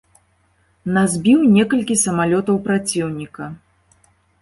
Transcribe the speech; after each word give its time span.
На 0.95 1.03
збіў 1.17 1.45
некалькі 1.59 2.01
самалётаў 2.07 2.57
праціўніка. 2.67 3.55